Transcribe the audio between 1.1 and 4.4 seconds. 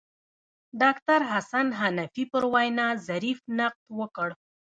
حسن حنفي پر وینا ظریف نقد وکړ.